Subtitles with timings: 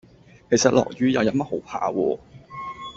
[0.49, 2.17] 其實落雨又有乜好怕喎